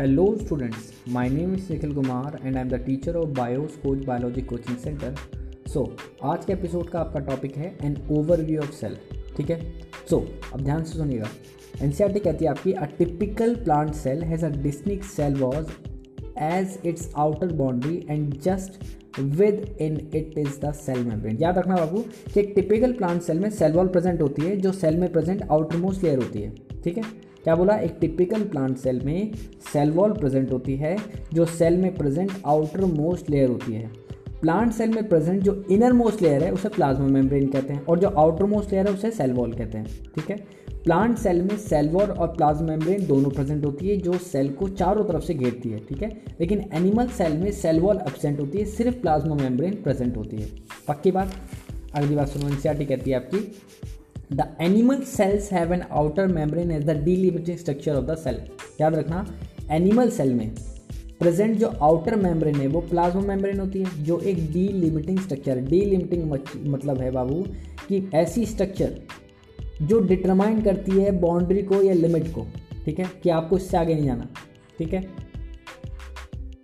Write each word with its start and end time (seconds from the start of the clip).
Hello 0.00 0.34
students, 0.34 0.84
my 1.06 1.28
name 1.28 1.54
is 1.54 1.68
Nikhil 1.68 1.92
Kumar 1.92 2.34
and 2.42 2.56
I 2.56 2.60
am 2.60 2.70
the 2.70 2.78
teacher 2.78 3.18
of 3.18 3.34
Bios 3.34 3.72
Coach 3.82 4.06
Biology 4.06 4.44
Coaching 4.50 4.78
Center. 4.84 5.10
सो 5.72 5.82
आज 6.24 6.44
के 6.44 6.52
episode 6.52 6.88
का 6.90 7.00
आपका 7.00 7.20
topic 7.26 7.56
है 7.56 7.66
an 7.84 7.96
overview 8.18 8.60
of 8.60 8.70
cell 8.76 8.96
ठीक 9.36 9.50
है? 9.50 9.58
सो 10.10 10.18
अब 10.52 10.60
ध्यान 10.60 10.84
से 10.84 10.98
सुनिएगा। 10.98 11.28
एन 11.82 11.92
कहती 11.92 12.44
है 12.44 12.50
आपकी 12.50 12.72
a 12.72 12.84
typical 12.98 13.54
plant 13.64 13.92
cell 13.94 14.22
has 14.24 14.44
a 14.46 14.48
distinct 14.62 15.04
cell 15.04 15.36
wall 15.42 15.70
as 16.50 16.78
its 16.86 17.12
outer 17.16 17.52
boundary 17.56 18.04
and 18.10 18.34
just 18.42 18.82
within 19.80 20.00
it 20.14 20.38
is 20.38 20.60
the 20.66 20.72
cell 20.82 21.04
membrane 21.08 21.42
याद 21.42 21.58
रखना 21.58 21.76
बाबू 21.76 22.04
कि 22.34 22.40
एक 22.40 22.52
टिपिकल 22.56 22.92
प्लांट 22.92 23.22
सेल 23.22 23.40
में 23.40 23.50
सेल 23.50 23.72
वॉल 23.72 23.88
प्रेजेंट 23.88 24.22
होती 24.22 24.46
है 24.46 24.56
जो 24.56 24.72
सेल 24.84 24.96
में 24.96 25.10
प्रेजेंट 25.12 25.42
आउटर 25.42 25.76
मोस्ट 25.76 26.04
लेयर 26.04 26.18
होती 26.18 26.42
है। 26.42 26.54
ठीक 26.84 26.98
है? 26.98 27.04
क्या 27.44 27.56
बोला? 27.56 27.76
एक 27.76 27.96
टिपिकल 28.00 28.42
प्लांट 28.42 28.76
सेल 28.76 29.00
में 29.00 29.32
सेल 29.72 29.90
वॉल 29.90 30.12
प्रेजेंट 30.12 30.52
होती 30.52 30.76
है, 30.76 30.96
जो 31.34 31.44
सेल 31.44 31.76
में 31.76 31.94
प्रेजेंट 31.94 32.30
आउटर 32.46 32.84
मोस्ट 32.84 33.30
लेयर 33.30 33.48
होती 33.48 33.72
है। 33.72 33.90
प्लांट 34.40 34.72
सेल 34.72 34.90
में 34.90 35.08
प्रेजेंट 35.08 35.42
जो 35.42 35.64
इनर 35.70 35.92
मोस्ट 35.92 36.22
लेयर 36.22 36.44
है, 36.44 36.52
उसे 36.52 36.68
प्लाज्मा 36.68 37.06
मेम्ब्रेन 37.06 37.46
कहते 37.46 37.72
हैं, 37.72 37.84
और 37.84 37.98
जो 37.98 38.08
आउटर 38.08 38.44
मोस्ट 38.44 38.72
लेयर 38.72 38.88
है, 38.88 38.94
उसे 38.94 39.10
सेल 39.10 39.32
वॉल 39.32 39.52
कहते 39.52 39.78
हैं, 39.78 39.86
ठीक 39.86 40.30
है? 40.30 40.60
प्लांट 40.84 41.18
सेल 41.18 41.42
में 41.42 41.56
सेल 41.56 41.88
वॉल 41.88 42.10
और 42.10 42.28
प्लाज्मा 42.28 42.68
मेम्ब्रेन 42.68 43.06
दोनों 43.06 43.30
प्रेजेंट 43.30 43.64
होती 43.64 43.88
है, 43.88 43.96
जो 43.96 44.12
सेल 44.12 44.48
को 44.48 44.68
चारों 44.68 45.04
तरफ़ 45.04 45.22
से 45.22 45.34
घेरती 45.34 45.68
है, 45.68 45.78
ठीक 45.78 46.02
है? 46.02 46.22
लेकिन 46.40 46.64
एनिमल 46.74 47.06
सेल 47.06 47.32
में 47.32 47.52
सेल 47.52 47.80
वॉल 47.80 47.96
एबसेंट 47.96 48.40
होती 48.40 48.58
है, 48.58 48.64
सिर्फ़ 48.64 48.96
प्लाज्मा 48.96 49.34
मेम्ब्रेन 49.34 49.74
प्रेजेंट 49.74 50.16
होती 50.16 50.36
है। 50.36 50.48
पक्की 50.88 51.10
बात? 51.10 51.32
अगली 51.94 52.16
बात 52.16 52.28
सुनो 52.28 52.48
एनसीआरटी 52.48 52.84
कहती 52.84 53.10
है 53.10 53.16
आपकी। 53.16 53.38
The 54.32 54.56
animal 54.60 55.00
cells 55.08 55.52
have 55.52 55.72
an 55.74 55.82
outer 55.82 56.26
membrane 56.26 56.70
as 56.70 56.84
the 56.84 56.90
delimiting 57.04 57.58
structure 57.58 57.94
of 57.94 58.04
the 58.04 58.16
cell 58.16 58.40
याद 58.80 58.94
रखना 58.94 59.26
एनिमल 59.70 60.10
सेल 60.10 60.34
में 60.34 60.50
प्रेजेंट 61.20 61.56
जो 61.58 61.68
आउटर 61.82 62.16
मेम्ब्रेन 62.16 62.56
है, 62.56 62.66
वो 62.66 62.80
प्लाज्मा 62.80 63.22
मेम्ब्रेन 63.22 63.60
होती 63.60 63.82
है, 63.82 64.04
जो 64.04 64.18
एक 64.20 64.36
D 64.52 64.66
limiting 64.68 65.18
structure 65.18 65.58
D 65.60 65.80
limiting 65.80 66.30
मतलब 66.66 66.98
है 66.98 67.10
बाबू, 67.10 67.42
कि 67.88 68.10
ऐसी 68.14 68.44
स्ट्रक्चर 68.46 68.98
जो 69.82 70.00
डिटरमाइन 70.00 70.62
करती 70.62 70.92
है 70.92 71.10
बाउंड्री 71.20 71.62
को 71.62 71.82
या 71.82 71.94
लिमिट 71.94 72.26
को, 72.34 72.46
ठीक 72.84 72.98
है? 72.98 73.10
कि 73.22 73.30
आपको 73.30 73.56
इससे 73.56 73.76
आगे 73.76 73.94
नहीं 73.94 74.04
जाना, 74.04 74.28
ठीक 74.78 74.92
है? 74.94 75.04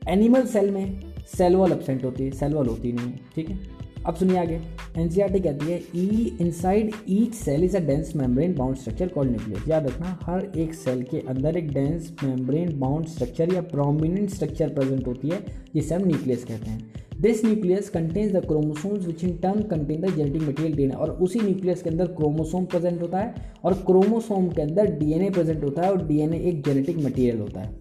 एनिमल 0.09 0.47
सेल 0.47 0.71
में 0.71 1.15
सेल 1.29 1.57
वॉल 1.57 1.73
एबसेंट 1.73 2.05
होती 2.05 2.25
है 2.25 2.31
सेल 2.31 2.55
वॉल 2.55 2.67
होती 2.67 2.93
नहीं 2.93 3.07
है, 3.07 3.21
ठीक 3.35 3.49
है? 3.51 3.59
अब 4.07 4.15
सुनिए 4.15 4.39
आगे। 4.39 4.61
एनसीईआरटी 4.97 5.41
कहती 5.41 5.67
है, 5.67 5.81
ई 5.97 6.37
inside 6.41 6.91
each 7.09 7.35
cell 7.35 7.65
is 7.65 7.77
a 7.77 7.81
dense 7.81 8.13
membrane 8.17 8.55
bound 8.55 8.77
structure 8.77 9.09
called 9.09 9.31
nucleus 9.31 9.69
याद 9.69 9.87
रखना, 9.87 10.19
हर 10.23 10.53
एक 10.57 10.75
सेल 10.75 11.03
के 11.03 11.19
अंदर 11.19 11.57
एक 11.57 11.73
डेंस 11.73 12.17
मेम्ब्रेन 12.25 12.81
बाउंड 12.81 13.07
स्ट्रक्चर 13.07 13.55
या 13.55 13.61
प्रोमिनेंट 13.61 14.31
स्ट्रक्चर 14.31 14.69
प्रेजेंट 14.69 15.07
होती 15.07 15.29
है, 15.29 15.47
जिसे 15.75 15.95
हम 15.95 16.05
न्यूक्लियस 16.07 16.45
कहते 16.45 16.71
हैं। 16.71 16.93
This 17.21 17.45
nucleus 17.45 17.89
contains 17.89 18.33
the 18.33 18.47
chromosomes 18.47 19.07
which 19.07 19.25
in 19.25 19.39
turn 19.39 19.63
contain 19.63 20.01
the 20.01 20.15
genetic 20.15 20.43
material 20.43 20.77
DNA 20.77 20.95
और 20.95 21.11
उसी 21.11 21.41
न्यूक्लियस 21.41 21.83
के 21.83 21.91
अंदर 21.91 22.07
क्रोमोसोम 22.07 22.65
प्रेजेंट 22.65 23.03
होता 23.03 23.19
है 23.19 23.35
और 23.65 23.75
क्रोमोसोम 23.75 24.49
के 24.49 24.63
अंदर 24.63 24.87
डीएनए 24.87 25.31
प्रेजेंट 25.31 25.65
होता 25.65 25.83
है 25.83 25.91
और 25.91 26.07
डीएनए 26.07 26.39
एक 26.39 26.65
जेनेटिक 26.65 26.97
मटेरियल 26.97 27.39
होता 27.39 27.61
है। 27.61 27.77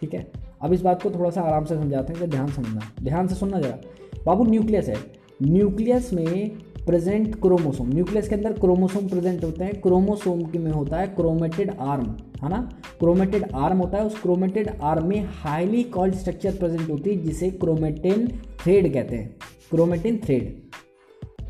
ठीक 0.00 0.14
है? 0.14 0.32
अब 0.62 0.72
इस 0.72 0.80
बात 0.80 1.02
को 1.02 1.10
थोड़ा 1.10 1.30
सा 1.30 1.40
आराम 1.40 1.64
से 1.64 1.74
समझाते 1.74 2.12
हैं 2.12 2.30
ध्यान 2.30 2.48
समझना। 2.48 2.92
ध्यान 3.02 3.26
से 3.26 3.34
सुनना 3.34 3.60
जरा। 3.60 3.78
बाबू 4.26 4.44
न्यूक्लियस 4.44 4.88
है। 4.88 5.17
न्यूक्लियस 5.42 6.12
में 6.12 6.50
प्रेजेंट 6.86 7.40
क्रोमोसोम, 7.40 7.88
न्यूक्लियस 7.88 8.28
के 8.28 8.34
अंदर 8.34 8.52
क्रोमोसोम 8.52 9.08
प्रेजेंट 9.08 9.44
होते 9.44 9.64
हैं, 9.64 9.80
क्रोमोसोम 9.80 10.42
के 10.42 10.58
में 10.58 10.72
होता 10.72 10.96
है 10.96 11.06
क्रोमेटेड 11.06 11.70
आर्म, 11.80 12.16
है 12.42 12.48
ना? 12.48 12.78
क्रोमेटेड 12.98 13.44
आर्म 13.54 13.78
होता 13.78 13.98
है, 13.98 14.04
उस 14.04 14.22
क्रोमेटेड 14.22 14.70
आर्म 14.82 15.06
में 15.06 15.24
हाईली 15.28 15.82
कॉल्ड 15.82 16.14
स्ट्रक्चर 16.14 16.56
प्रेजेंट 16.56 16.90
होती 16.90 17.10
है, 17.10 17.16
जिसे 17.16 17.50
क्रोमेटिन 17.50 18.28
थ्रेड 18.62 18.94
कहते 18.94 19.16
हैं। 19.16 19.36
Chromatin 19.70 20.20
thread. 20.24 20.60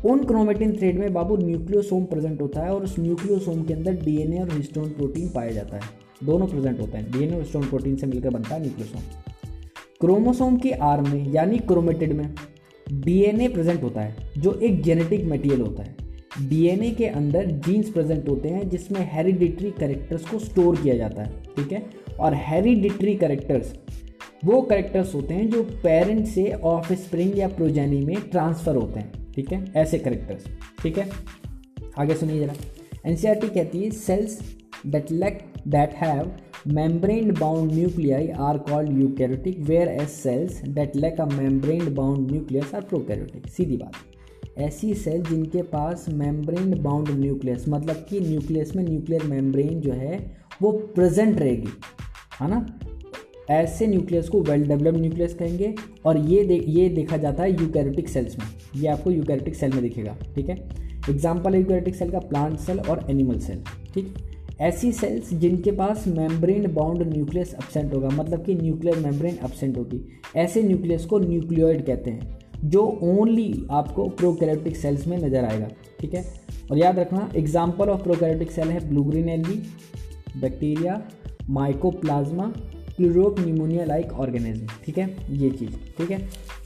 उन 0.05 0.23
क्रोमेटिन 0.23 0.77
थ्रेड 0.77 0.99
में 0.99 1.13
बाबू 1.13 1.37
न्यूक्लियोसोम 1.37 2.05
प्रेजेंट 2.05 2.41
होता 2.41 2.61
है 2.61 2.69
और 2.69 2.83
उस 2.83 2.99
न्यूक्लियोसोम 2.99 3.63
के 3.63 3.73
अंदर 3.73 3.93
डीएनए 3.93 4.39
और 4.39 4.49
हिस्टोन 4.51 4.89
प्रोटीन 4.89 5.29
पाया 5.29 5.51
जाता 5.51 5.75
है। 5.75 5.81
दोनों 6.23 6.47
प्रेजेंट 6.47 6.79
होते 6.81 6.97
हैं, 6.97 7.11
डीएनए 7.11 7.33
और 7.33 7.41
हिस्टोन 7.41 7.63
प्रोटीन 7.63 7.95
से 7.95 8.07
मिलकर 8.07 8.29
बनता 8.29 8.55
है 8.55 8.61
न्यूक्लियोसोम। 8.61 9.01
क्रोमोसोम 10.01 10.57
की 10.57 10.71
आर्म 10.71 11.09
में, 11.09 11.31
यानी 11.31 11.57
क्रोमेटेड 11.57 12.13
में 12.13 12.35
डीएनए 12.93 13.47
प्रेजेंट 13.47 13.83
होता 13.83 14.01
है, 14.01 14.15
जो 14.37 14.53
एक 14.53 14.81
जेनेटिक 14.83 15.25
मटेरियल 15.25 15.61
होता 15.61 15.83
है। 15.83 15.95
डीएनए 16.49 16.91
के 16.91 17.05
अंदर 17.05 17.45
जीन्स 17.45 17.89
प्रेजेंट 17.89 18.29
होते 18.29 18.49
हैं, 18.49 18.69
जिसमें 18.69 18.99
हेरिडिटरी 19.13 19.71
करेक्टर्स 19.71 20.25
को 20.25 20.39
स्टोर 20.39 20.75
किया 20.75 20.95
जाता 20.95 21.23
है, 21.23 21.43
ठीक 21.55 21.71
है? 21.71 21.83
और 22.19 22.33
हेरिडिटरी 22.35 23.15
करेक्टर्स 23.15 23.73
वो 24.45 24.61
करेक्टर्स 24.61 25.15
होते 25.15 25.33
हैं 25.33 25.49
जो 25.49 25.63
पेरेंट 25.63 26.27
से 26.27 26.53
ऑफ़ 26.53 26.93
स्प्रिंग 26.93 27.37
या 27.37 27.47
प्रोजेनी 27.47 28.05
में 28.05 28.15
ट्रांसफ़र 28.21 28.75
होते 28.75 28.99
हैं, 28.99 29.33
ठीक 29.33 29.51
है? 29.53 29.71
ऐसे 29.75 29.97
करेक्टर्स 29.97 30.45
ठीक 30.83 30.97
है? 30.97 31.09
आगे 31.97 32.15
सुनिए 32.15 32.39
जरा। 32.39 32.53
एनसीईआरटी 33.05 33.47
कहती 33.47 33.83
है 33.83 33.91
cells 33.91 34.39
that 34.87 35.11
lack 35.11 35.39
that 35.67 35.93
have 35.93 36.31
membrane 36.65 37.33
bound 37.33 37.71
nuclei 37.71 38.33
are 38.33 38.59
called 38.59 38.89
eukaryotic 38.89 39.65
whereas 39.65 40.13
cells 40.13 40.61
that 40.67 40.95
lack 40.95 41.17
a 41.17 41.25
membrane 41.25 41.93
bound 41.93 42.29
nucleus 42.29 42.73
are 42.73 42.81
prokaryotic. 42.81 43.47
सीधी 43.49 43.77
बात। 43.77 44.59
ऐसी 44.59 44.93
सेल 44.93 45.23
जिनके 45.23 45.61
पास 45.61 46.05
मेम्ब्रेन 46.09 46.81
बाउंड 46.83 47.09
न्यूक्लियस 47.09 47.65
मतलब 47.69 48.05
कि 48.09 48.19
न्यूक्लियस 48.19 48.75
में 48.75 48.83
न्यूक्लियर 48.83 49.23
मेम्ब्रेन 49.23 49.79
जो 49.81 49.93
है 49.93 50.19
वो 50.61 50.71
प्रेजेंट 50.71 51.39
रहेगी। 51.39 51.69
है 52.41 52.49
ना? 52.49 52.79
ऐसे 53.49 53.87
न्यूक्लियस 53.87 54.29
को 54.29 54.41
वेल 54.41 54.67
डेवलप्ड 54.67 54.97
न्यूक्लियस 54.97 55.33
कहेंगे 55.33 55.73
और 56.05 56.17
ये 56.17 56.43
दे, 56.43 56.63
ये 56.67 56.89
देखा 56.89 57.17
जाता 57.17 57.43
है 57.43 57.51
यूकैरियोटिक 57.61 58.09
सेल्स 58.09 58.37
में। 58.39 58.45
ये 58.75 58.87
आपको 58.87 59.11
यूकैरियोटिक 59.11 59.55
सेल 59.55 59.73
में 59.73 59.81
दिखेगा 59.81 60.17
ठीक 60.35 60.49
है? 60.49 60.55
एग्ज़ाम्पल 61.09 61.53
है 61.53 61.59
यूकैरियोटिक 61.59 61.95
सेल 61.95 62.11
का 62.11 62.19
प्लांट 62.19 62.57
सेल 62.59 62.79
और 62.79 63.05
एनिमल 63.09 63.39
सेल 63.39 63.63
ठीक? 63.93 64.13
ऐसी 64.61 64.91
सेल्स 64.91 65.33
जिनके 65.33 65.71
पास 65.71 66.07
मेम्ब्रेन 66.07 66.71
बाउंड 66.73 67.03
न्यूक्लियस 67.13 67.53
एबसेंट 67.53 67.93
होगा 67.93 68.09
मतलब 68.09 68.43
कि 68.45 68.55
न्यूक्लियर 68.55 68.97
मेम्ब्रेन 68.99 69.37
एबसेंट 69.45 69.77
होगी। 69.77 70.01
ऐसे 70.35 70.63
न्यूक्लियस 70.63 71.05
को 71.05 71.19
न्यूक्लियोइड 71.19 71.85
कहते 71.85 72.11
हैं, 72.11 72.37
जो 72.63 72.81
ओनली 73.03 73.67
आपको 73.71 74.07
प्रोकैरियोटिक 74.09 74.75
सेल्स 74.75 75.07
में 75.07 75.17
नज़र 75.17 75.45
आएगा, 75.45 75.67
ठीक 75.99 76.13
है? 76.13 76.23
और 76.71 76.77
याद 76.77 76.99
रखना 76.99 77.29
एग्ज़ाम्पल 77.35 77.89
ऑफ़ 77.89 78.03
प्रोकैरियोटिक 78.03 78.51
सेल 78.51 78.67
है 78.67 78.87
blue green 78.89 79.29
algae 79.29 79.61
bacteria 80.41 81.01
mycoplasma 81.49 82.51
pleuropneumonia 83.39 83.85
like 83.85 84.11
organism, 84.13 84.67
ठीक 84.85 84.97
है? 84.97 85.09
ये 85.31 85.49
चीज़, 85.51 85.75
ठीक 85.97 86.11
है? 86.11 86.21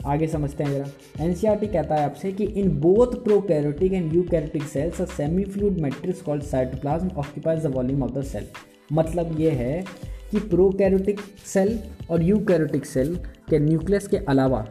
आगे 0.06 0.28
समझते 0.28 0.64
हैं 0.64 0.72
जरा। 0.72 1.26
एनसीईआरटी 1.26 1.68
कहता 1.68 1.96
है 1.96 2.06
आपसे 2.06 2.32
कि 2.32 2.44
in 2.44 2.70
both 2.82 3.16
prokaryotic 3.24 3.94
and 3.94 4.14
eukaryotic 4.14 4.64
cells 4.64 5.02
a 5.02 5.06
semi 5.08 5.44
fluid 5.46 5.80
matrix 5.82 6.22
called 6.22 6.44
cytoplasm 6.44 7.10
occupies 7.18 7.64
the 7.64 7.74
volume 7.76 8.04
of 8.04 8.12
the 8.12 8.24
cell 8.24 8.48
मतलब 8.94 9.40
ये 9.40 9.52
है 9.52 9.84
कि 10.32 10.40
प्रोकैरियोटिक 10.50 11.20
सेल 11.46 11.78
और 12.12 12.24
यूकैरियोटिक 12.24 12.86
सेल 12.86 13.16
के 13.50 13.60
न्यूक्लियस 13.60 14.08
के 14.08 14.18
अलावा 14.30 14.66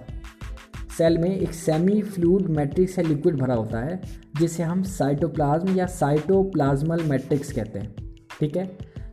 सेल 0.99 1.19
में 1.19 1.31
एक 1.31 1.53
सेमी 1.55 2.01
फ्लूड 2.05 2.49
मैट्रिक्स 2.51 2.99
या 2.99 3.05
लिक्विड 3.09 3.37
भरा 3.37 3.55
होता 3.55 3.79
है, 3.79 4.01
जिसे 4.39 4.63
हम 4.63 4.83
साइटोप्लाज्म 4.83 5.77
या 5.77 5.87
साइटोप्लाज्मल 5.93 7.03
मैट्रिक्स 7.03 7.53
कहते 7.53 7.79
हैं, 7.79 7.95
ठीक 8.41 8.57
है? 8.57 8.67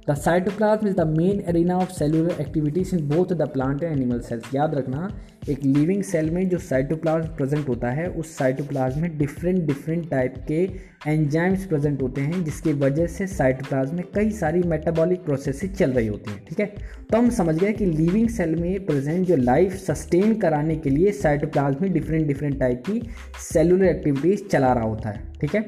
The 0.07 0.13
cytoplasm 0.15 0.87
is 0.87 0.95
the 0.95 1.05
main 1.07 1.43
arena 1.49 1.77
of 1.77 1.91
cellular 1.93 2.41
activities 2.41 2.95
in 2.95 3.07
both 3.07 3.33
the 3.33 3.47
plant 3.49 3.83
and 3.83 3.91
animal 3.91 4.19
cells 4.19 4.53
याद 4.55 4.75
रखना, 4.75 5.09
एक 5.49 5.63
लिविंग 5.63 6.03
सेल 6.03 6.29
में 6.31 6.47
जो 6.49 6.57
साइटोप्लाज्म 6.59 7.35
प्रेजेंट 7.35 7.67
होता 7.69 7.89
है, 7.89 8.07
उस 8.09 8.35
साइटोप्लाज्म 8.37 9.01
में 9.01 9.17
डिफरेंट 9.17 9.65
डिफरेंट 9.67 10.09
टाइप 10.11 10.35
के 10.47 10.61
एंजाइम्स 11.07 11.65
प्रेजेंट 11.65 12.01
होते 12.01 12.21
हैं, 12.21 12.43
जिसकी 12.43 12.73
वजह 12.75 13.07
से 13.07 13.27
साइटोप्लाज्म 13.27 13.95
में 13.95 14.05
कई 14.15 14.31
सारी 14.31 14.63
मेटाबॉलिक 14.67 15.23
प्रोसेसेस 15.25 15.77
चल 15.77 15.91
रही 15.91 16.07
होती 16.07 16.31
हैं, 16.31 16.43
ठीक 16.45 16.59
है? 16.59 16.65
तो 17.11 17.17
हम 17.17 17.29
समझ 17.31 17.57
गए 17.57 17.73
कि 17.73 17.85
लिविंग 17.85 18.29
सेल 18.29 18.55
में 18.55 18.85
प्रेजेंट 18.85 19.27
जो 19.27 19.35
लाइफ 19.35 19.75
सस्टेन 19.81 20.33
कराने 20.39 20.75
के 20.77 20.89
लिए 20.89 21.11
साइटोप्लाज्म 21.11 21.81
में 21.81 21.93
डिफरेंट 21.93 22.27
डिफरेंट 22.27 22.59
टाइप 22.59 22.83
की 22.89 23.01
सेलुलर 23.43 23.85
एक्टिविटीज़ 23.85 24.47
चला 24.47 24.73
रहा 24.73 24.83
होता 24.83 25.09
है, 25.09 25.23
ठीक 25.41 25.55
है? 25.55 25.65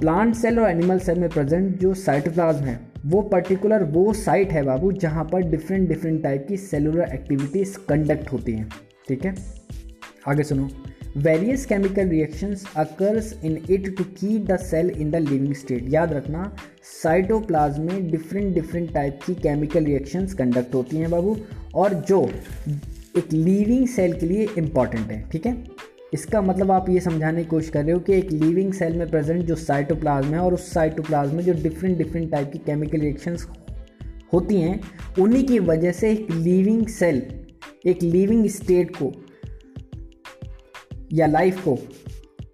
प्लांट 0.00 0.34
सेल 0.34 0.58
और 0.60 0.70
एनिमल 0.70 0.98
सेल 0.98 1.18
में 1.18 1.28
प्रेजेंट 1.28 1.78
जो 1.78 1.92
साइटोप्लाज्म 1.94 2.64
है, 2.64 2.78
वो 3.06 3.20
पर्टिकुलर 3.22 3.82
वो 3.92 4.12
साइट 4.12 4.52
है 4.52 4.62
बाबू 4.62 4.92
जहाँ 4.92 5.24
पर 5.24 5.42
डिफरेंट 5.50 5.88
डिफरेंट 5.88 6.22
टाइप 6.22 6.46
की 6.48 6.56
सेलुलर 6.56 7.12
एक्टिविटीज़ 7.14 7.76
कंडक्ट 7.88 8.32
होती 8.32 8.52
हैं। 8.52 8.68
ठीक 9.08 9.24
है? 9.24 9.34
आगे 10.28 10.42
सुनो। 10.42 10.68
Various 11.16 11.66
chemical 11.66 12.08
reactions 12.08 12.64
occurs 12.76 13.32
in 13.44 13.58
it 13.70 13.96
to 13.98 14.04
keep 14.04 14.46
the 14.46 14.56
cell 14.56 14.90
in 14.90 15.10
the 15.10 15.16
living 15.16 15.54
state 15.54 15.88
याद 15.88 16.12
रखना 16.12 16.52
साइटोप्लाज्म 17.02 17.82
में 17.82 18.10
डिफरेंट 18.10 18.54
डिफरेंट 18.54 18.92
टाइप 18.94 19.20
की 19.26 19.34
केमिकल 19.34 19.84
रिएक्शंस 19.84 20.34
कंडक्ट 20.34 20.74
होती 20.74 20.96
हैं 20.96 21.10
बाबू, 21.10 21.36
और 21.74 21.94
जो 22.08 22.22
एक 23.18 23.32
लिविंग 23.32 23.86
सेल 23.88 24.12
के 24.12 24.26
लिए 24.26 24.48
इंपॉर्टेंट 24.58 25.10
है। 25.12 25.22
ठीक 25.30 25.46
है? 25.46 25.56
इसका 26.14 26.40
मतलब 26.42 26.70
आप 26.70 26.88
ये 26.88 27.00
समझाने 27.00 27.42
की 27.42 27.50
कोशिश 27.50 27.70
कर 27.70 27.82
रहे 27.84 27.92
हो 27.92 28.00
कि 28.00 28.14
एक 28.14 28.30
लिविंग 28.30 28.72
सेल 28.72 28.96
में 28.96 29.10
प्रेजेंट 29.10 29.44
जो 29.44 29.54
साइटोप्लाज्म 29.54 30.28
है 30.28 30.38
और 30.38 30.54
उस 30.54 30.72
साइटोप्लाज्म 30.72 31.36
में 31.36 31.44
जो 31.44 31.52
डिफरेंट 31.52 31.98
डिफरेंट 31.98 32.30
टाइप 32.32 32.52
की 32.52 32.58
केमिकल 32.58 32.98
रिएक्शंस 32.98 33.48
होती 34.32 34.60
हैं, 34.60 34.80
उन्हीं 35.18 35.46
की 35.46 35.58
वजह 35.58 35.92
से 35.92 36.12
एक 36.12 36.30
लिविंग 36.30 36.86
सेल 36.86 37.46
एक 37.86 38.02
लिविंग 38.02 38.46
स्टेट 38.46 38.96
को 39.02 39.12
या 41.12 41.26
लाइफ 41.26 41.64
को 41.64 41.78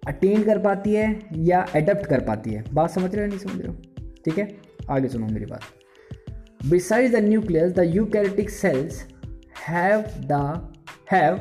अटेन 0.07 0.43
कर 0.43 0.59
पाती 0.59 0.93
है 0.93 1.19
या 1.37 1.65
एडप्ट 1.75 2.05
कर 2.05 2.19
पाती 2.19 2.49
है। 2.49 2.63
बात 2.73 2.89
समझ 2.89 3.15
रहे 3.15 3.25
हो 3.25 3.29
नहीं 3.29 3.39
समझ 3.39 3.61
रहे 3.61 3.67
हो? 3.67 3.75
ठीक 4.25 4.37
है? 4.37 4.57
आगे 4.89 5.07
सुनो 5.07 5.27
मेरी 5.27 5.45
बात। 5.45 5.61
Beside 6.69 7.11
the 7.11 7.15
nucleus 7.15 7.71
the 7.71 7.79
eukaryotic 7.79 8.49
cells 8.49 9.05
have 9.69 10.01
the 10.01 10.31
have 11.11 11.39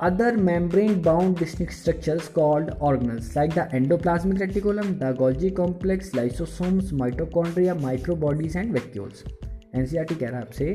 other 0.00 0.36
membrane 0.36 1.00
bound 1.00 1.36
distinct 1.36 1.72
structures 1.72 2.28
called 2.28 2.70
organelles 2.80 3.36
like 3.36 3.54
the 3.54 3.66
endoplasmic 3.78 4.40
reticulum 4.44 4.98
the 4.98 5.12
golgi 5.20 5.54
complex 5.54 6.10
lysosomes 6.10 6.90
mitochondria 7.02 7.78
microbodies 7.86 8.56
and 8.56 8.74
vacuoles 8.74 9.22
एन 9.74 9.86
कह 10.04 10.26
रहा 10.28 10.36
है 10.36 10.42
आपसे 10.42 10.66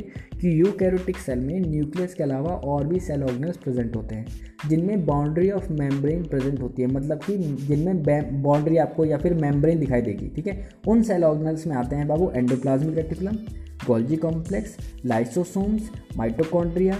कि 0.41 0.59
यू 0.61 0.71
कैरोटिक 0.79 1.17
सेल 1.17 1.39
में 1.39 1.59
न्यूक्लियस 1.61 2.13
के 2.13 2.23
अलावा 2.23 2.51
और 2.65 2.87
भी 2.87 2.99
सेल 2.99 3.23
ऑर्गनल्स 3.23 3.57
प्रेजेंट 3.57 3.95
होते 3.95 4.15
हैं, 4.15 4.25
जिनमें 4.69 5.05
बाउंड्री 5.05 5.49
ऑफ़ 5.51 5.71
मेम्ब्रेन 5.73 6.23
प्रेजेंट 6.23 6.61
होती 6.61 6.81
है। 6.81 6.87
मतलब 6.87 7.21
कि 7.23 7.37
जिनमें 7.67 8.03
बाउंड्री 8.43 8.77
आपको 8.77 9.05
या 9.05 9.17
फिर 9.17 9.33
मेम्ब्रेन 9.35 9.79
दिखाई 9.79 10.01
देगी, 10.01 10.27
ठीक 10.35 10.47
है? 10.47 10.69
उन 10.87 11.03
सेल 11.03 11.23
ऑर्गनल्स 11.23 11.67
में 11.67 11.75
आते 11.75 11.95
हैं 11.95 12.07
बाबू 12.07 12.31
endoplasmic 12.31 12.95
reticulum, 12.97 13.37
Golgi 13.87 14.15
complex, 14.17 14.77
lysosomes, 15.05 15.89
mitochondria 16.17 16.97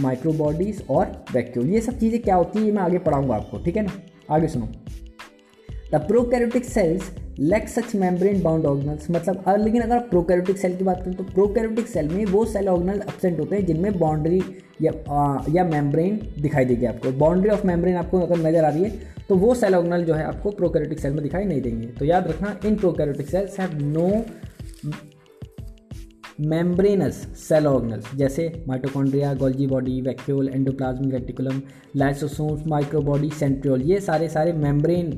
microbodies 0.00 0.82
और 0.90 1.06
वैक्यूल 1.34 1.66
ये 1.66 1.80
सब 1.80 1.98
चीज़ें 1.98 2.20
क्या 2.22 2.34
होती 2.34 2.58
है, 2.58 2.72
मैं 2.72 2.82
आगे 2.82 2.98
पढ़ाऊँगा 3.00 3.34
आपको, 3.34 3.58
ठीक 3.64 3.76
है 3.76 3.82
ना? 3.82 3.92
आगे 4.30 4.48
सुनो। 4.48 4.68
The 5.92 6.00
prokaryotic 6.08 6.64
cells 6.64 7.10
lack 7.40 7.68
such 7.68 7.94
membrane 7.94 8.42
bound 8.42 8.66
organelles 8.66 9.10
मतलब 9.10 9.44
लेकिन 9.58 9.82
अगर 9.82 9.98
प्रोकैरियोटिक 10.08 10.58
सेल 10.58 10.76
की 10.76 10.84
बात 10.84 11.02
करें 11.04 11.14
तो 11.16 11.24
प्रोकैरियोटिक 11.24 11.86
सेल 11.88 12.08
में 12.08 12.24
वो 12.26 12.44
सेल 12.46 12.68
ऑर्गनल 12.68 13.00
एबसेंट 13.08 13.38
होते 13.40 13.56
हैं 13.56 13.64
जिनमें 13.66 13.98
बाउंड्री 13.98 14.42
या 14.82 14.92
आ, 15.10 15.44
या 15.50 15.64
मेम्ब्रेन 15.64 16.20
दिखाई 16.40 16.64
देगी 16.64 16.86
आपको। 16.86 17.10
बाउंड्री 17.18 17.50
ऑफ़ 17.50 17.66
मेम्ब्रेन 17.66 17.96
आपको 17.96 18.20
अगर 18.20 18.38
नज़र 18.38 18.64
आ 18.64 18.68
रही 18.68 18.82
है 18.82 18.90
तो 19.28 19.36
वो 19.36 19.54
सेल 19.54 19.74
ऑर्गनल 19.74 20.04
जो 20.04 20.14
है 20.14 20.24
आपको 20.24 20.50
प्रोकैरियोटिक 20.50 21.00
सेल 21.00 21.12
में 21.12 21.22
दिखाई 21.22 21.44
नहीं 21.44 21.62
देंगे। 21.62 21.86
तो 21.88 22.04
याद 22.04 22.28
रखना 22.28 22.56
in 22.64 22.76
prokaryotic 22.76 23.28
cells 23.28 23.58
have 23.60 23.78
no 23.82 24.08
membranous 26.40 27.14
cell 27.38 27.66
organelles 27.66 28.14
जैसे 28.16 28.64
mitochondria 28.68 29.32
Golgi 29.34 29.66
body 29.66 30.00
vacuole 30.00 30.48
endoplasmic 30.48 31.12
reticulum 31.14 31.60
lysosomes 31.96 32.66
microbody 32.66 33.30
centriole 33.30 33.82
ये 33.82 34.00
सारे 34.00 34.28
सारे 34.28 34.52
मेम्ब्रेन 34.52 35.12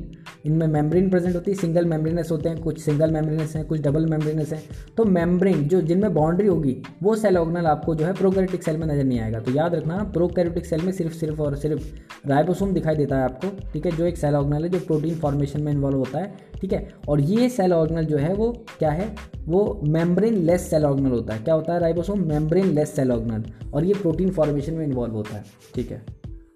इनमें 0.46 0.66
मेम्ब्रेन 0.66 1.10
प्रेजेंट 1.10 1.34
होती 1.34 1.50
है 1.50 1.56
सिंगल 1.56 1.84
मेम्ब्रेनस 1.84 2.30
होते 2.30 2.48
हैं, 2.48 2.60
कुछ 2.60 2.78
सिंगल 2.80 3.10
मेम्ब्रेनस 3.10 3.54
हैं, 3.56 3.64
कुछ 3.66 3.80
डबल 3.80 4.06
मेम्ब्रेनस 4.06 4.52
हैं। 4.52 4.62
तो 4.96 5.04
मेम्ब्रेन 5.04 5.62
जो 5.68 5.80
जिनमें 5.80 6.14
बाउंड्री 6.14 6.46
होगी, 6.46 6.76
वो 7.02 7.14
सेल 7.16 7.36
ऑर्गनल 7.36 7.66
आपको 7.66 7.94
जो 7.94 8.06
है 8.06 8.12
प्रोकैरियोटिक 8.12 8.62
सेल 8.62 8.76
में 8.76 8.86
नज़र 8.86 9.04
नहीं 9.04 9.20
आएगा। 9.20 9.40
तो 9.40 9.52
याद 9.52 9.74
रखना 9.74 10.02
प्रोकैरियोटिक 10.12 10.66
सेल 10.66 10.82
में 10.82 10.92
सिर्फ़ 10.92 11.14
सिर्फ़ 11.14 11.42
और 11.42 11.56
सिर्फ़ 11.56 12.28
राइबोसोम 12.28 12.72
दिखाई 12.72 12.96
देता 12.96 13.16
है 13.16 13.24
आपको, 13.24 13.48
ठीक 13.72 13.86
है, 13.86 13.96
जो 13.96 14.06
एक 14.06 14.16
सेल 14.16 14.34
ऑर्गनल 14.34 14.62
है, 14.62 14.68
जो 14.68 14.78
प्रोटीन 14.78 15.14
फॉर्मेशन 15.14 15.62
में 15.62 15.72
इन्वॉल्व 15.72 15.98
होता 15.98 16.18
है, 16.18 16.34
ठीक 16.60 16.72
है। 16.72 16.88
और 17.08 17.20
ये 17.20 17.48
सेल 17.48 17.72
ऑर्गनल 17.72 18.04
जो 18.04 18.16
है, 18.16 18.34
वो 18.34 18.50
क्या 18.78 18.90
है? 18.90 19.14
वो 19.48 19.80
मेम्ब्रेन 19.84 20.34
लेस 20.34 20.68
सेल 20.70 20.84
ऑर्गनल 20.84 21.11
होता 21.12 21.34
है। 21.34 21.42
क्या 21.42 21.54
होता 21.54 21.72
है? 21.74 21.80
Ribosome 21.80 22.20
membrane 22.20 22.66
less 22.66 22.96
cell 22.96 23.12
organelle 23.12 23.44
और 23.74 23.84
ये 23.84 23.94
प्रोटीन 23.94 24.30
फॉर्मेशन 24.30 24.74
में 24.74 24.86
इन्वॉल्व 24.86 25.14
होता 25.14 25.36
है। 25.36 25.44
ठीक 25.74 25.90
है? 25.90 26.02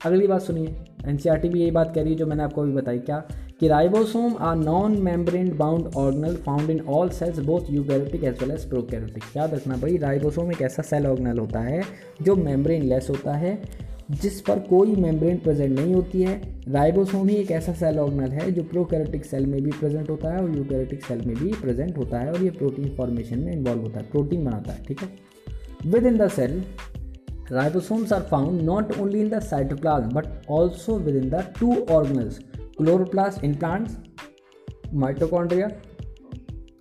अगली 0.04 0.26
बात 0.26 0.42
सुनिए। 0.42 0.66
एन 1.06 1.16
e 1.16 1.46
भी 1.46 1.60
यही 1.60 1.70
बात 1.70 1.94
कह 1.94 2.02
रही 2.02 2.12
है, 2.12 2.18
जो 2.18 2.26
मैंने 2.26 2.42
आपको 2.42 2.62
अभी 2.62 2.72
बताई। 2.72 2.98
क्या? 2.98 3.22
कि 3.60 3.68
ribosome 3.68 4.34
are 4.40 4.56
non 4.56 4.92
membrane 5.02 5.56
bound 5.56 5.86
organelle 5.96 6.34
found 6.36 6.70
in 6.70 6.80
all 6.80 7.08
cells 7.08 7.38
both 7.38 7.70
eukaryotic 7.70 8.24
as 8.24 8.40
well 8.40 8.50
as 8.50 8.68
prokaryotic 8.68 9.24
याद 9.36 9.54
रखना 9.54 9.76
भाई 9.76 9.96
राइबोसोम 9.96 10.52
एक 10.52 10.62
ऐसा 10.62 10.82
सेल 10.82 11.06
ऑर्गनल 11.06 11.38
होता 11.38 11.60
है, 11.60 11.82
जो 12.22 12.36
मेम्ब्रेन 12.36 12.82
लेस 12.82 13.06
होता 13.10 13.32
है। 13.32 13.85
जिस 14.10 14.40
पर 14.40 14.58
कोई 14.58 14.94
मेम्ब्रेन 14.96 15.38
प्रेजेंट 15.38 15.78
नहीं 15.78 15.94
होती 15.94 16.22
है 16.22 16.34
राइबोसोम 16.68 17.28
ही 17.28 17.36
एक 17.36 17.50
ऐसा 17.50 17.72
सेल 17.72 17.98
ऑर्गनल 17.98 18.30
है 18.30 18.50
जो 18.52 18.62
प्रोकैरियोटिक 18.62 19.24
सेल 19.24 19.46
में 19.46 19.62
भी 19.62 19.70
प्रेजेंट 19.70 20.10
होता 20.10 20.32
है 20.34 20.42
और 20.42 20.56
यूकैरियोटिक 20.56 21.04
सेल 21.04 21.22
में 21.26 21.36
भी 21.36 21.52
प्रेजेंट 21.52 21.98
होता 21.98 22.18
है 22.18 22.32
और 22.32 22.42
ये 22.42 22.50
प्रोटीन 22.50 22.96
फॉर्मेशन 22.96 23.38
में 23.38 23.52
इन्वॉल्व 23.52 23.82
होता 23.82 24.00
है 24.00 24.10
प्रोटीन 24.10 24.44
बनाता 24.44 24.72
है, 24.72 24.84
ठीक 24.84 25.00
है? 25.02 25.08
Within 26.06 26.18
the 26.18 26.28
cell 26.28 26.64
ribosomes 27.50 28.10
are 28.10 28.24
found 28.30 28.62
not 28.62 28.88
only 28.98 29.20
in 29.20 29.28
the 29.30 29.38
cytoplasm, 29.40 30.12
but 30.12 30.44
also 30.48 30.94
within 30.98 31.28
the 31.30 31.42
two 31.58 31.74
organelles 31.96 32.40
chloroplast 32.78 33.44
in 33.44 33.54
plants 33.54 33.92
mitochondria 34.92 35.70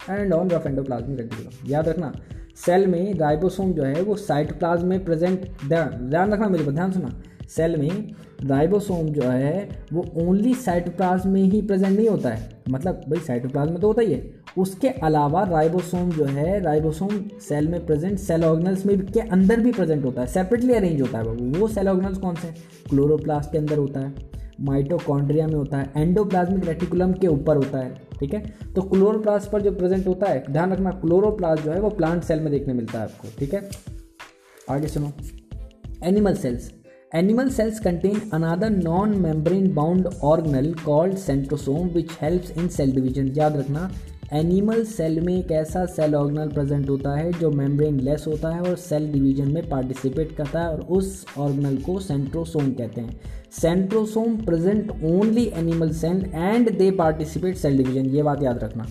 and 0.10 0.33
on 0.33 0.50
rough 0.50 0.66
endoplasmic 0.68 1.19
reticulum 1.19 1.69
याद 1.72 1.88
रखना 1.88 2.12
सेल 2.56 2.86
में 2.88 3.13
राइबोसोम 3.13 3.72
जो 3.74 3.84
है 3.84 4.02
वो 4.02 4.16
साइटोप्लाज्म 4.16 4.88
में 4.88 5.04
प्रेजेंट, 5.06 5.48
ध्यान 5.68 6.10
ध्यान 6.10 6.34
रखना 6.34 6.48
मेरे 6.50 6.63
को 6.66 6.72
ध्यान 6.72 6.92
सुना 6.92 7.22
सेल 7.50 7.75
में 7.78 8.13
राइबोसोम 8.42 9.07
जो 9.07 9.22
है 9.24 9.69
वो 9.94 10.06
ओनली 10.18 10.54
साइटोप्लाज्म 10.54 11.30
में 11.30 11.42
ही 11.42 11.62
प्रेजेंट 11.62 11.98
नहीं 11.98 12.07
होता 12.10 12.30
है। 12.30 12.50
मतलब 12.69 13.02
भाई 13.10 13.19
साइटोप्लाज्म 13.19 13.72
में 13.72 13.81
तो 13.81 13.88
होता 13.88 14.02
ही 14.02 14.13
है। 14.13 14.34
उसके 14.57 14.88
अलावा 14.88 15.44
राइबोसोम 15.44 16.10
जो 16.12 16.25
है, 16.25 16.60
राइबोसोम 16.62 17.10
सेल 17.42 17.68
में 17.68 17.86
प्रेजेंट, 17.86 18.18
सेल 18.19 18.44
ऑर्गनल्स 18.44 18.86
में 18.86 19.06
के 19.06 19.19
अंदर 19.19 19.60
भी 19.60 19.72
प्रेजेंट 19.72 20.06
होता 20.06 20.22
है। 20.22 20.28
सेपरेटली 20.28 20.74
अरेंज 20.74 21.01
होता 21.01 21.18
है 21.18 21.24
वो 21.60 21.68
सेल 21.68 21.90
ऑर्गनल्स 21.90 22.18
कौन 22.18 22.36
से 22.36 22.54
क्लोरोप्लास्ट 22.90 23.51
के 23.51 23.58
अंदर 23.58 23.78
होता 23.78 24.00
है। 24.00 24.13
माइटोकॉन्ड्रिया 24.62 25.48
में 25.48 25.56
होता 25.56 25.78
है। 25.78 25.92
एंडोप्लाज्मिक 25.98 26.66
रेटिकुलम 26.66 27.13
के 27.13 27.28
ऊपर 27.28 27.56
होता 27.56 27.80
है। 27.80 28.05
ठीक 28.20 28.34
है? 28.34 28.58
तो 28.76 28.82
क्लोरोप्लास्ट 28.82 29.52
पर 29.52 29.62
जो 29.62 29.72
प्रेजेंट 29.72 30.08
होता 30.08 30.26
है, 30.26 30.44
ध्यान 30.52 30.74
रखना 30.74 30.92
क्लोरोप्लास्ट 30.92 31.64
जो 31.64 31.72
है, 31.72 31.80
वो 31.82 31.90
प्लांट 31.90 32.24
सेल 32.24 32.40
में 32.40 32.52
देखने 32.52 32.74
मिलता 32.74 33.00
है 33.00 33.06
आपको, 33.06 33.28
ठीक 33.40 33.54
है? 33.54 33.70
आगे 34.70 34.88
सुनो। 34.88 35.12
Animal 36.04 36.36
cells 36.36 36.72
animal 37.16 37.50
cells 37.50 37.80
contain 37.80 38.22
another 38.34 38.70
non 38.70 39.10
membrane 39.10 39.74
bound 39.74 40.08
organelle 40.24 40.74
called 40.74 41.18
centrosome 41.18 41.88
which 41.88 42.12
helps 42.22 42.52
in 42.52 42.68
cell 42.68 42.92
division 42.92 43.28
याद 43.28 43.58
रखना 43.58 43.92
एनिमल 44.33 44.83
सेल 44.83 45.19
में 45.19 45.33
एक 45.38 45.51
ऐसा 45.51 45.86
सेल 45.86 46.16
ऑर्गनल 46.16 46.48
प्रेजेंट 46.48 46.89
होता 46.89 47.16
है 47.18 47.31
जो 47.31 47.51
मेम्ब्रेन 47.51 48.00
लेस 48.00 48.24
होता 48.27 48.50
है 48.50 48.62
और 48.62 48.75
सेल 48.75 49.12
डिवीज़न 49.12 49.51
में 49.51 49.69
पार्टिसिपेट 49.69 50.36
करता 50.36 50.62
है 50.62 50.69
और 50.69 50.80
उस 50.80 51.25
ऑर्गनल 51.38 51.77
को 51.77 52.00
सेंट्रोसोम 52.00 52.72
कहते 52.72 53.01
हैं। 53.01 53.19
Centrosome 53.62 54.38
present 54.38 54.92
only 54.92 55.45
animal 55.56 55.92
cell 55.92 56.25
and 56.33 56.77
they 56.77 56.92
participate 56.92 57.56
cell 57.56 57.77
division 57.77 58.06
ये 58.06 58.24
बात 58.24 58.44
याद 58.44 58.63
रखना। 58.63 58.88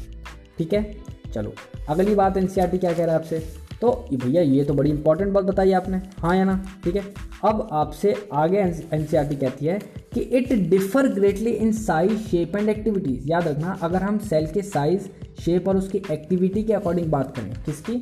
ठीक 0.59 0.75
है? 0.75 0.97
चलो। 1.35 1.55
अगली 1.89 2.15
बात 2.15 2.37
एनसीईआरटी 2.37 2.79
क्या 2.79 2.93
कह 2.93 3.05
रहा 3.05 3.15
है 3.15 3.21
आपसे? 3.21 3.64
तो 3.81 3.91
भैया, 4.15 4.43
ये 4.43 4.65
तो 4.65 4.75
बड़ी 4.75 4.91
इंपॉर्टेंट 4.91 5.33
बात 5.33 5.45
बताई 5.45 5.73
आपने। 5.73 6.01
हाँ 6.19 6.37
या 6.37 6.45
ना? 6.45 6.63
ठीक 6.85 6.97
है? 6.97 7.03
अब 7.45 7.69
आपसे 7.73 8.15
आगे 8.33 8.59
एन 8.59 9.07
कहती 9.13 9.67
है 9.67 9.79
कि 10.15 10.21
it 10.21 10.53
differ 10.71 11.09
greatly 11.15 11.51
in 11.51 11.73
size 11.75 12.19
shape 12.21 12.57
and 12.57 12.69
activities 12.69 13.29
याद 13.31 13.49
रखना, 13.49 13.79
अगर 13.83 14.03
हम 14.03 14.19
सेल 14.21 14.47
के 14.47 14.63
साइज़ 14.63 15.09
शेप 15.41 15.69
और 15.69 15.77
उसकी 15.77 16.03
एक्टिविटी 16.11 16.63
के 16.63 16.73
अकॉर्डिंग 16.73 17.11
बात 17.13 17.37
करें, 17.37 17.53
किसकी? 17.65 18.01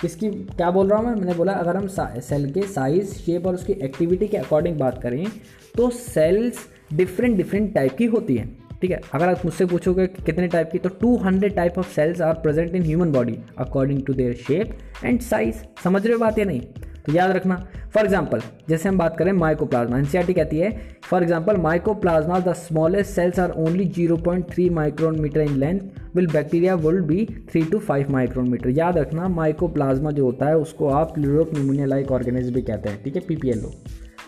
किसकी? 0.00 0.28
क्या 0.28 0.70
बोल 0.70 0.88
रहा 0.88 0.98
हूँ 0.98 1.06
मैं? 1.06 1.14
मैंने 1.14 1.34
बोला, 1.34 1.52
अगर 1.54 1.76
हम 1.76 1.86
सेल 2.20 2.50
के 2.52 2.62
साइज़ 2.64 3.14
शेप 3.14 3.46
और 3.46 3.54
उसकी 3.54 3.72
एक्टिविटी 3.74 4.28
के 4.28 4.36
अकॉर्डिंग 4.36 4.78
बात 4.78 5.02
करें 5.02 5.26
तो 5.74 5.90
सेल्स 5.92 6.58
डिफरेंट 6.92 7.36
डिफरेंट 7.36 7.74
टाइप 7.74 7.96
की 7.96 8.04
होती 8.06 8.36
हैं। 8.36 8.65
ठीक 8.82 8.90
है? 8.90 9.00
अगर 9.14 9.28
आप 9.28 9.44
मुझसे 9.44 9.66
पूछोगे 9.66 10.06
कि 10.06 10.22
कितने 10.22 10.48
टाइप 10.48 10.70
की 10.72 10.78
तो 10.78 10.88
200 11.02 11.54
type 11.56 11.78
of 11.78 11.94
cells 11.94 12.20
are 12.20 12.34
present 12.42 12.74
in 12.74 12.82
human 12.82 13.12
body 13.12 13.38
according 13.58 14.02
to 14.06 14.12
their 14.14 14.34
shape 14.48 14.76
and 15.04 15.20
size 15.22 15.62
समझ 15.84 16.04
रहे 16.04 16.12
हो 16.12 16.18
बात 16.20 16.38
या 16.38 16.44
नहीं? 16.44 16.60
तो 17.06 17.12
याद 17.12 17.30
रखना 17.30 17.56
फॉर 17.94 18.04
एग्ज़ाम्पल 18.04 18.40
जैसे 18.68 18.88
हम 18.88 18.96
बात 18.98 19.16
करें 19.18 19.30
माइकोप्लाज्मा 19.32 19.98
एनसीआरटी 19.98 20.34
कहती 20.34 20.58
है 20.58 20.70
for 21.04 21.22
example 21.22 21.56
mycoplasma 21.56 22.38
the 22.40 22.52
smallest 22.52 23.10
cells 23.10 23.38
are 23.40 23.50
only 23.58 23.84
zero 23.88 24.16
point 24.24 24.50
three 24.50 24.68
micron 24.70 25.20
meter 25.20 25.40
in 25.40 25.56
length 25.56 25.80
while 26.16 26.26
bacteria 26.26 26.74
will 26.76 27.00
be 27.02 27.24
three 27.50 27.62
to 27.62 27.78
five 27.80 28.10
micron 28.12 28.48
meter 28.48 28.70
याद 28.78 28.98
रखना 28.98 29.28
माइकोप्लाज्मा 29.28 30.10
जो 30.10 30.24
होता 30.24 30.46
है, 30.46 30.56
उसको 30.56 30.88
आप 30.88 31.18
ल्यूरोप 31.18 31.54
न्यूमोनिया 31.54 31.86
लाइक 31.86 32.10
ऑर्गेनिज 32.12 32.50
भी 32.54 32.62
कहते 32.62 32.88
हैं, 32.88 33.02
ठीक 33.04 33.16
है? 33.16 33.22
पीपीएलओ 33.28 33.70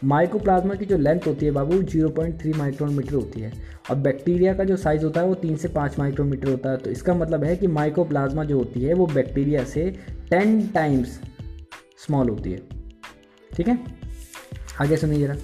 माइकोप्लाज्मा 0.04 0.74
की 0.74 0.84
जो 0.84 0.96
लेंथ 0.98 1.20
होती 1.26 1.46
है 1.46 1.52
बाबू 1.52 1.82
zero 1.82 2.08
point 2.08 2.40
three 2.40 2.52
micron 2.52 2.92
meter 2.94 3.14
होती 3.14 3.40
है। 3.40 3.52
और 3.90 3.96
बैक्टीरिया 3.96 4.54
का 4.54 4.64
जो 4.64 4.76
साइज़ 4.76 5.04
होता 5.04 5.20
है 5.20 5.26
वो 5.26 5.34
तीन 5.34 5.56
से 5.56 5.68
पाँच 5.68 5.98
माइक्रोन 5.98 6.28
मीटर 6.28 6.48
होता 6.48 6.70
है। 6.70 6.76
तो 6.76 6.90
इसका 6.90 7.14
मतलब 7.14 7.44
है 7.44 7.56
कि 7.56 7.66
माइकोप्लाज्मा 7.66 8.44
जो 8.44 8.58
होती 8.58 8.80
है 8.80 8.94
वो 8.94 9.06
बैक्टीरिया 9.06 9.64
से 9.64 9.90
टेन 10.30 10.66
टाइम्स 10.68 11.20
स्मॉल 12.06 12.28
होती 12.28 12.52
है। 12.52 12.60
ठीक 13.56 13.68
है? 13.68 13.78
आगे 14.80 14.96
सुनिए 14.96 15.26
जरा। 15.26 15.36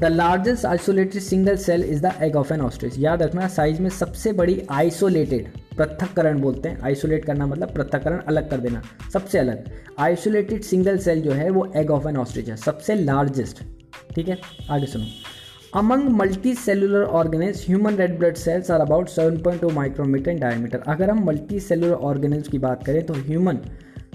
The 0.00 0.04
largest 0.04 0.64
isolated 0.66 1.22
single 1.22 1.56
cell 1.56 1.84
is 1.84 2.06
the 2.06 2.12
egg 2.22 2.36
of 2.36 2.52
an 2.54 2.60
ostrich 2.60 2.98
याद 2.98 3.22
रखना 3.22 3.48
साइज़ 3.48 3.82
में 3.82 3.90
सबसे 3.90 4.32
बड़ी 4.32 4.62
आइसोलेटेड 4.70 5.48
पृथककरण 5.78 6.40
बोलते 6.40 6.68
हैं। 6.68 6.80
आइसोलेट 6.82 7.24
करना 7.24 7.46
मतलब 7.46 7.74
पृथककरण 7.74 8.18
अलग 8.18 8.50
कर 8.50 8.60
देना। 8.60 8.82
सबसे 9.12 9.38
अलग। 9.38 9.64
आइसोलेटेड 9.98 10.62
सिंगल 10.62 10.98
सेल 10.98 11.22
जो 11.22 11.32
है, 11.32 11.48
वो 11.50 11.66
एग 11.76 11.90
ऑफ़ 11.90 12.08
एन 12.08 12.16
ऑस्ट्रिच 12.16 12.48
है। 12.48 12.56
सबसे 12.56 12.94
लार्जेस्ट 12.94 13.62
ठीक 14.14 14.28
है? 14.28 14.38
आगे 14.70 14.86
सुनो। 14.86 15.04
Among 15.74 16.08
multicellular 16.54 17.02
organisms 17.04 17.64
human 17.68 17.96
red 17.96 18.18
blood 18.18 18.34
cells 18.34 18.70
are 18.70 18.80
about 18.80 19.08
seven 19.08 19.36
point 19.38 19.60
two 19.60 19.70
micrometer 19.70 20.30
in 20.30 20.38
diameter 20.40 20.82
अगर 20.88 21.10
हम 21.10 21.24
मल्टी 21.24 21.60
सेलुलर 21.60 21.94
ऑर्गेनिज 22.10 22.48
की 22.48 22.58
बात 22.58 22.84
करें 22.84 23.04
तो 23.06 23.14
ह्यूमन 23.14 23.58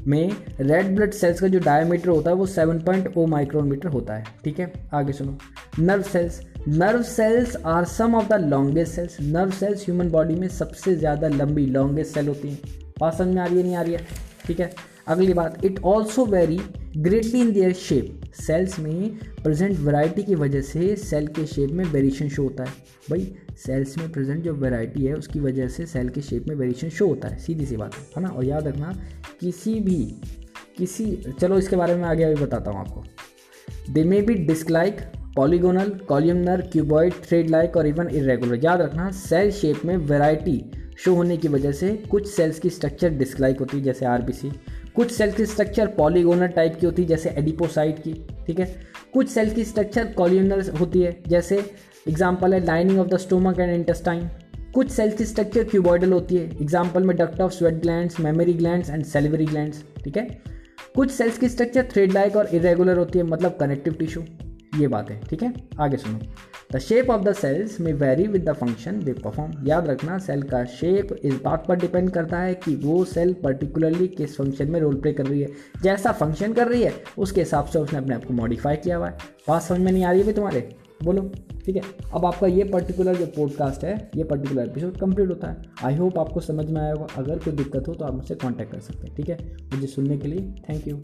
में 0.07 0.31
रेड 0.60 0.95
ब्लड 0.95 1.12
सेल्स 1.12 1.39
का 1.39 1.48
जो 1.48 1.60
डायमीटर 1.60 2.10
होता 2.10 2.29
है 2.29 2.36
वो 2.36 2.45
सेवन 2.45 2.79
पॉइंट 2.79 3.17
ओ 3.17 3.25
माइक्रोमीटर 3.25 3.89
होता 3.89 4.13
है। 4.13 4.24
ठीक 4.43 4.60
है? 4.60 4.72
आगे 4.93 5.13
सुनो। 5.13 5.38
Nerve 5.79 6.01
cells 6.03 6.41
nerve 6.67 7.01
cells 7.03 7.55
are 7.65 7.86
some 7.86 8.15
of 8.15 8.27
the 8.27 8.39
longest 8.41 8.93
cells 8.93 9.17
nerve 9.22 9.51
cells 9.51 9.86
human 9.86 10.10
body 10.10 10.36
में 10.36 10.48
सबसे 10.50 10.95
ज़्यादा 10.95 11.27
लंबी 11.27 11.65
लॉन्गेस्ट 11.65 12.13
सेल 12.13 12.27
होती 12.27 12.50
हैं। 12.50 12.60
बात 13.00 13.17
समझ 13.17 13.36
में 13.36 13.41
आ 13.41 13.45
रही 13.45 13.57
है 13.57 13.63
नहीं 13.63 13.75
आ 13.75 13.81
रही 13.81 13.93
है? 13.93 14.07
ठीक 14.48 14.60
है? 14.60 14.69
अगली 15.07 15.33
बात 15.33 15.65
it 15.65 15.79
also 15.83 16.25
vary 16.25 16.60
greatly 16.98 17.39
in 17.41 17.51
their 17.53 17.74
shape 17.74 18.22
cells 18.36 18.77
में 18.79 19.17
प्रेजेंट 19.43 19.79
वैरायटी 19.79 20.24
की 20.24 20.36
वजह 20.36 20.62
से 20.62 20.95
सेल 20.95 21.27
के 21.27 21.45
शेप 21.45 21.72
में 21.72 21.83
वेरिएशन 21.86 22.29
शो 22.29 22.43
होता 22.43 22.63
है। 22.63 22.72
भाई 23.10 23.33
सेल्स 23.57 23.98
में 23.98 24.12
प्रेजेंट 24.12 24.43
जो 24.43 24.53
वैरायटी 24.53 25.05
है, 25.05 25.13
उसकी 25.13 25.39
वजह 25.39 25.67
से 25.67 25.86
सेल 25.86 26.10
के 26.10 26.22
शेप 26.22 26.48
में 26.48 26.55
वेरिएशन 26.55 26.89
शो 26.89 27.07
होता 27.07 27.27
है। 27.27 27.38
सीधी 27.38 27.65
सी 27.65 27.77
बात, 27.77 27.95
है 28.17 28.24
ना? 28.24 28.29
और 28.29 28.45
याद 28.45 28.67
रखना, 28.67 28.93
किसी 29.39 29.79
भी, 29.79 30.00
किसी, 30.77 31.05
चलो 31.39 31.57
इसके 31.57 31.75
बारे 31.75 31.95
में 31.95 32.03
आगे 32.03 32.24
अभी 32.24 32.41
बताता 32.43 32.72
हूँ 32.72 32.79
आपको। 32.79 33.03
They 33.93 34.03
may 34.03 34.22
be 34.22 34.33
disc 34.36 34.69
like 34.69 35.01
polygonal 35.36 35.89
columnar 36.07 36.62
cuboid 36.72 37.13
thread 37.24 37.50
like 37.50 37.77
और 37.77 37.88
इवन 37.88 38.10
इरेगुलर 38.10 38.65
याद 38.65 38.81
रखना 38.81 39.10
सेल 39.12 39.51
शेप 39.51 39.86
में 39.86 39.95
वेराइटी 39.98 40.62
शो 40.98 41.13
होने 41.15 41.38
की 41.38 41.48
वजह 41.48 41.72
से 41.72 41.91
कुछ 42.12 42.27
सेल्स 42.29 42.60
की 42.60 42.69
स्ट्रक्चर 42.69 43.10
डिस्क 43.12 43.39
लाइक 43.39 43.60
होती 43.60 43.77
है, 43.77 43.83
जैसे 43.83 44.05
आरबीसी 44.05 44.51
कुछ 44.95 45.12
सेल 45.12 45.31
की 45.31 45.45
स्ट्रक्चर 45.45 45.88
पॉलीगोनल 45.88 46.47
टाइप 46.47 46.75
की 46.79 46.85
होती 46.85 47.01
है, 47.01 47.07
जैसे 47.07 47.29
एडिपोसाइट 47.29 48.00
की, 48.00 48.13
ठीक 48.47 48.59
है? 48.59 48.65
कुछ 49.13 49.29
सेल 49.29 49.53
की 49.53 49.63
स्ट्रक्चर 49.63 50.05
कॉलिनर 50.13 50.69
होती 50.79 51.01
है, 51.01 51.17
जैसे 51.27 51.57
एग्ज़ाम्पल 52.07 52.53
है 52.53 52.63
lining 52.65 53.00
of 53.00 53.07
the 53.07 53.17
stomach 53.17 53.59
and 53.59 53.73
intestine 53.73 54.29
कुछ 54.75 54.89
सेल 54.91 55.12
की 55.12 55.25
स्ट्रक्चर 55.25 55.63
क्यूबॉइडल 55.63 56.12
होती 56.13 56.35
है 56.35 56.45
एग्ज़ाम्पल 56.51 57.03
में 57.03 57.15
duct 57.17 57.41
of 57.41 57.51
sweat 57.53 57.81
gland 57.81 58.12
mammary 58.19 58.53
gland 58.53 58.85
and 58.89 59.03
salivary 59.05 59.45
gland 59.45 59.73
ठीक 60.03 60.17
है? 60.17 60.27
कुछ 60.95 61.12
सेल्स 61.12 61.38
की 61.38 61.50
स्ट्रक्चर 61.50 61.88
थ्रेड 61.91 62.12
लाइक 62.13 62.35
और 62.35 62.47
इरेगुलर 62.55 62.97
होती 62.97 63.19
है 63.19 63.25
मतलब 63.25 63.57
कनेक्टिव 63.59 63.93
टिश्यू 63.93 64.23
ये 64.80 64.88
बात 64.88 65.10
है 65.12 65.20
ठीक 65.22 65.44
है? 65.44 65.53
आगे 65.80 65.98
सुनो। 65.98 66.20
The 66.74 66.80
shape 66.80 67.10
of 67.10 67.22
the 67.22 67.34
cells 67.34 67.80
may 67.80 67.94
vary 67.94 68.27
with 68.27 68.50
the 68.50 68.53
function 68.53 69.00
they 69.00 69.13
perform 69.13 69.68
याद 69.68 69.88
रखना 69.88 70.18
सेल 70.18 70.44
का 70.44 70.63
शेप 70.65 71.08
इस 71.24 71.42
बात 71.44 71.65
पर 71.68 71.75
डिपेंड 71.75 72.10
करता 72.10 72.39
है 72.39 72.53
कि 72.56 72.75
वो 72.75 73.03
सेल 73.06 73.34
पर्टिकुलरली 73.34 74.08
किस 74.08 74.38
फ़ंक्शन 74.38 74.72
में 74.72 74.80
रोल 74.80 74.96
प्ले 74.96 75.13
कर 75.13 75.25
रही 75.25 75.42
है। 75.42 75.50
जैसा 75.82 76.12
फ़ंक्शन 76.12 76.53
कर 76.53 76.68
रही 76.68 76.84
है, 76.84 76.94
उसके 77.18 77.42
हिसाब 77.42 77.65
से 77.65 77.80
उसने 77.80 78.00
अपने 78.00 78.15
आप 78.15 78.25
को 78.25 78.34
मॉडिफाई 78.34 78.75
किया 78.75 78.98
हुआ 78.98 79.10
है। 79.10 79.18
बात 79.48 79.62
समझ 79.62 79.80
में 79.80 79.92
नहीं 79.92 80.03
आ 80.03 80.12
रही 80.12 80.22
है 80.22 80.34
तुम्हारे? 80.34 80.75
बोलो, 81.03 81.32
ठीक 81.65 81.75
है? 81.75 81.82
अब 82.13 82.25
आपका 82.25 82.48
ये 82.48 82.63
पर्टिकुलर 82.63 83.15
जो 83.15 83.25
पॉडकास्ट 83.25 83.84
है, 83.84 84.12
ये 84.15 84.24
पर्टिकुलर 84.24 84.63
एपिसोड 84.63 84.98
कंप्लीट 84.98 85.30
होता 85.30 85.48
है। 85.48 85.58
आई 85.84 85.96
होप 85.96 86.20
आपको 86.20 86.39
समझ 86.39 86.70
में 86.70 86.82
आया 86.82 86.94
होगा। 86.94 87.08
अगर 87.18 87.39
कोई 87.39 87.53
दिक्कत 87.53 87.88
हो 87.88 87.94
तो 87.94 88.06
आप 88.06 88.13
मुझसे 88.13 88.36
कांटेक्ट 88.36 88.72
कर 88.72 88.80
सकते 88.80 89.08
हैं, 89.08 89.15
ठीक 89.15 89.30
है? 89.30 89.58
मुझे 89.74 89.88
सुनने 89.88 90.18
के 90.18 90.27
लिए 90.27 90.56
थैंक 90.70 90.88
यू 90.88 91.01